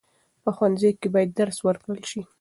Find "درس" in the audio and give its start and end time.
1.39-1.57